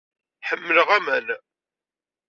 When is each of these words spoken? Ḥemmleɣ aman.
Ḥemmleɣ 0.47 0.87
aman. 0.97 1.27